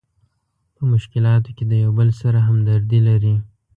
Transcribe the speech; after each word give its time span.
په 0.75 0.81
مشکلاتو 0.93 1.49
کې 1.57 1.63
د 1.67 1.71
یو 1.83 1.91
بل 1.99 2.09
سره 2.21 2.39
همدردي 2.47 2.99
لري. 3.07 3.35